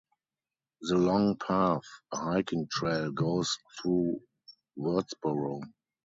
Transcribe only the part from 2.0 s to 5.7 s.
a hiking trail, goes through Wurtsboro.